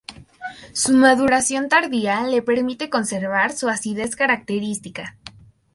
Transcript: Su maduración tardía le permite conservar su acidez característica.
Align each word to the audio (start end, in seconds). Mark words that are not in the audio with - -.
Su 0.73 0.93
maduración 0.97 1.69
tardía 1.69 2.23
le 2.23 2.41
permite 2.41 2.89
conservar 2.89 3.55
su 3.55 3.69
acidez 3.69 4.15
característica. 4.15 5.15